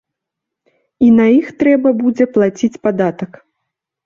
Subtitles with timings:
[1.07, 3.31] І на іх трэба будзе плаціць падатак.